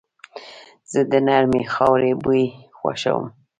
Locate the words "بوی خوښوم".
2.23-3.25